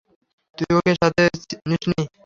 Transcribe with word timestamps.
তুই 0.57 0.69
ওকে 0.77 0.91
সাথে 0.99 1.23
নিসনি? 1.69 2.01